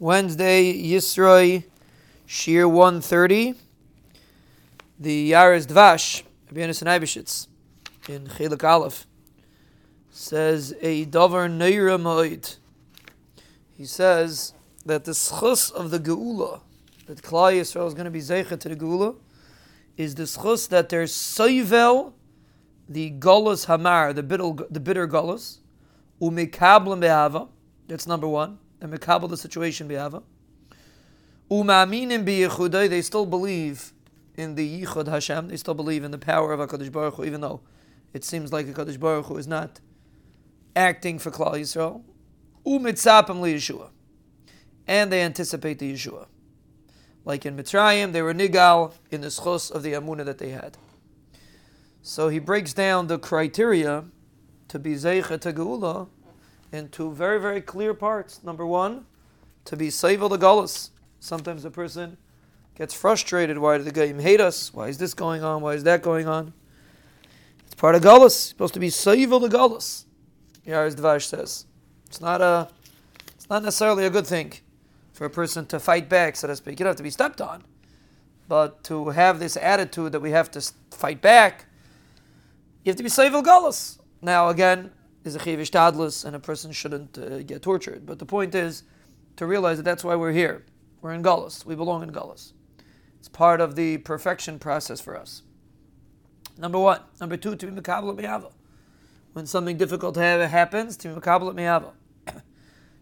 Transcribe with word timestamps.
Wednesday, 0.00 0.72
Yisroi, 0.80 1.64
Shiur 2.28 2.70
130. 2.70 3.54
The 5.00 5.32
Yaris 5.32 5.66
Dvash, 5.66 6.22
Rabbeinu 6.52 6.70
Eibishitz, 6.70 7.48
in 8.08 8.28
Chelik 8.28 8.62
Aleph, 8.62 9.08
says 10.10 10.72
a 10.82 11.04
Dover 11.04 11.48
Neira 11.48 12.00
Moed. 12.00 12.58
He 13.76 13.84
says 13.86 14.54
that 14.86 15.04
the 15.04 15.12
schus 15.12 15.72
of 15.72 15.90
the 15.90 15.98
Geula, 15.98 16.60
that 17.06 17.22
Klal 17.22 17.52
Yisrael 17.52 17.88
is 17.88 17.94
going 17.94 18.04
to 18.04 18.10
be 18.12 18.20
Zeicha 18.20 18.58
to 18.58 18.68
the 18.68 18.76
Geula, 18.76 19.16
is 19.96 20.14
the 20.14 20.24
schus 20.24 20.68
that 20.68 20.90
there's 20.90 21.12
Soivel, 21.12 22.12
the 22.88 23.10
Golas 23.18 23.66
Hamar, 23.66 24.12
the 24.12 24.22
bitter, 24.22 24.52
the 24.70 24.80
bitter 24.80 25.08
Golas, 25.08 25.58
Umikablim 26.22 27.00
Behava, 27.00 27.48
that's 27.88 28.06
number 28.06 28.28
one 28.28 28.58
and 28.80 28.92
mekabel 28.92 29.28
the 29.28 29.36
situation 29.36 29.88
biyava. 29.88 30.22
Umaminim 31.50 32.24
biyechudai, 32.24 32.88
they 32.88 33.02
still 33.02 33.26
believe 33.26 33.92
in 34.36 34.54
the 34.54 34.84
yichud 34.84 35.08
Hashem. 35.08 35.48
They 35.48 35.56
still 35.56 35.74
believe 35.74 36.04
in 36.04 36.10
the 36.10 36.18
power 36.18 36.52
of 36.52 36.60
Hakadosh 36.60 36.92
Baruch 36.92 37.14
Hu, 37.14 37.24
even 37.24 37.40
though 37.40 37.60
it 38.12 38.24
seems 38.24 38.52
like 38.52 38.66
Hakadosh 38.66 38.98
Baruch 38.98 39.26
Hu 39.26 39.36
is 39.36 39.46
not 39.46 39.80
acting 40.76 41.18
for 41.18 41.30
Klal 41.30 41.54
Yisrael. 41.54 42.02
Umitzapim 42.66 43.40
liyeshua, 43.40 43.88
and 44.86 45.10
they 45.10 45.22
anticipate 45.22 45.78
the 45.78 45.92
Yeshua. 45.92 46.26
Like 47.24 47.46
in 47.46 47.56
Mitzrayim, 47.56 48.12
they 48.12 48.22
were 48.22 48.34
nigal 48.34 48.92
in 49.10 49.22
the 49.22 49.28
schos 49.28 49.70
of 49.70 49.82
the 49.82 49.92
amuna 49.92 50.24
that 50.24 50.38
they 50.38 50.50
had. 50.50 50.76
So 52.02 52.28
he 52.28 52.38
breaks 52.38 52.72
down 52.72 53.06
the 53.06 53.18
criteria 53.18 54.04
to 54.68 54.78
be 54.78 54.94
zeicha 54.94 55.40
to 55.40 55.52
geula 55.52 56.08
into 56.72 57.12
very, 57.12 57.40
very 57.40 57.60
clear 57.60 57.94
parts. 57.94 58.42
Number 58.42 58.66
one, 58.66 59.06
to 59.64 59.76
be 59.76 59.88
Seivel 59.88 60.30
the 60.30 60.38
Gullus. 60.38 60.90
Sometimes 61.20 61.64
a 61.64 61.70
person 61.70 62.16
gets 62.76 62.94
frustrated. 62.94 63.58
Why 63.58 63.76
did 63.78 63.86
the 63.86 63.92
Goyim 63.92 64.20
hate 64.20 64.40
us? 64.40 64.72
Why 64.72 64.88
is 64.88 64.98
this 64.98 65.14
going 65.14 65.42
on? 65.42 65.62
Why 65.62 65.74
is 65.74 65.84
that 65.84 66.02
going 66.02 66.28
on? 66.28 66.52
It's 67.66 67.74
part 67.74 67.94
of 67.94 68.02
Gullus. 68.02 68.32
Supposed 68.32 68.74
to 68.74 68.80
be 68.80 68.88
Seivel 68.88 69.40
the 69.40 69.48
Gullus. 69.48 70.04
Yaris 70.66 70.94
Dvash 70.94 71.24
says. 71.24 71.66
It's 72.06 72.20
not 72.20 72.40
a 72.40 72.68
it's 73.34 73.48
not 73.48 73.62
necessarily 73.62 74.04
a 74.04 74.10
good 74.10 74.26
thing 74.26 74.52
for 75.12 75.24
a 75.24 75.30
person 75.30 75.66
to 75.66 75.80
fight 75.80 76.08
back, 76.08 76.36
so 76.36 76.46
to 76.46 76.56
speak. 76.56 76.78
You 76.78 76.84
don't 76.84 76.90
have 76.90 76.96
to 76.96 77.02
be 77.02 77.10
stepped 77.10 77.40
on. 77.40 77.64
But 78.46 78.84
to 78.84 79.08
have 79.10 79.40
this 79.40 79.56
attitude 79.56 80.12
that 80.12 80.20
we 80.20 80.30
have 80.30 80.50
to 80.52 80.72
fight 80.90 81.20
back, 81.20 81.66
you 82.84 82.90
have 82.90 82.96
to 82.96 83.02
be 83.02 83.10
Seivel 83.10 83.42
Gullus. 83.42 83.98
Now 84.22 84.48
again, 84.48 84.90
is 85.28 85.36
a 85.36 85.38
chivish 85.38 85.70
tadlus, 85.70 86.24
and 86.24 86.34
a 86.34 86.40
person 86.40 86.72
shouldn't 86.72 87.16
uh, 87.18 87.42
get 87.42 87.62
tortured. 87.62 88.04
But 88.04 88.18
the 88.18 88.26
point 88.26 88.54
is 88.54 88.82
to 89.36 89.46
realize 89.46 89.76
that 89.76 89.84
that's 89.84 90.02
why 90.02 90.16
we're 90.16 90.32
here. 90.32 90.64
We're 91.00 91.12
in 91.12 91.22
Gullus. 91.22 91.64
We 91.64 91.76
belong 91.76 92.02
in 92.02 92.10
Gullus. 92.10 92.52
It's 93.18 93.28
part 93.28 93.60
of 93.60 93.76
the 93.76 93.98
perfection 93.98 94.58
process 94.58 95.00
for 95.00 95.16
us. 95.16 95.42
Number 96.56 96.78
one. 96.78 97.00
Number 97.20 97.36
two, 97.36 97.54
to 97.54 97.66
be 97.66 97.80
mekabel 97.80 98.18
miyava. 98.18 98.52
When 99.32 99.46
something 99.46 99.76
difficult 99.76 100.16
happens, 100.16 100.96
to 100.98 101.08
be 101.08 101.20
mekabel 101.20 101.54
miyava. 101.54 101.92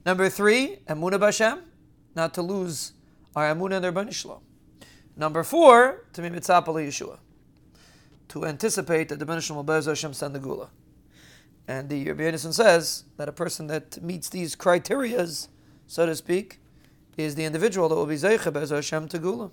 Number 0.05 0.29
three, 0.29 0.79
emuna 0.87 1.19
b'Hashem, 1.19 1.63
not 2.15 2.35
to 2.35 2.43
lose 2.43 2.93
our 3.35 3.55
emuna 3.55 3.77
and 3.77 3.85
their 3.85 3.93
banishlo. 3.93 4.41
Number 5.17 5.43
four, 5.43 6.05
to 6.13 6.23
be 6.23 6.29
mitzapah 6.29 6.67
Yeshua, 6.67 7.19
to 8.29 8.45
anticipate 8.45 9.09
that 9.09 9.19
the 9.19 9.25
banishlo 9.25 9.65
will 9.65 9.83
Hashem 9.83 10.13
send 10.13 10.35
the 10.35 10.41
geula. 10.41 10.69
And 11.69 11.89
the 11.89 12.07
Rabbi 12.07 12.23
Yonason 12.23 12.55
says 12.55 13.05
that 13.17 13.29
a 13.29 13.33
person 13.33 13.67
that 13.67 14.01
meets 14.03 14.29
these 14.29 14.55
criterias, 14.55 15.49
so 15.87 16.07
to 16.07 16.15
speak, 16.15 16.61
is 17.17 17.35
the 17.35 17.45
individual 17.45 17.89
that 17.89 17.97
will 17.97 18.07
be 18.07 18.15
Zeicha 18.17 18.53
Bez 18.53 18.71
Hashem 18.71 19.09
Tegula. 19.09 19.51